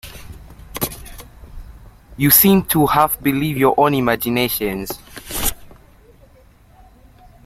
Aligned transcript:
You 2.17 2.31
seem 2.31 2.63
to 2.69 2.87
half 2.87 3.21
believe 3.21 3.55
your 3.55 3.75
own 3.79 3.93
imaginations. 3.93 4.97